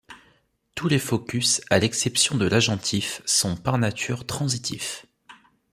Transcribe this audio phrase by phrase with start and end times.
[0.73, 5.05] Tous les focus, à l'exception de l'agentif, sont par nature transitifs.